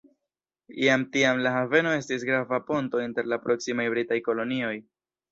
Jam 0.83 1.01
tiam 1.17 1.41
la 1.47 1.51
haveno 1.57 1.91
estis 1.97 2.25
grava 2.29 2.59
ponto 2.69 3.01
inter 3.07 3.29
la 3.33 3.39
proksimaj 3.43 3.85
britaj 3.97 4.19
kolonioj. 4.29 4.73